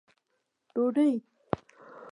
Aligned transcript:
ډوډۍ 0.73 1.13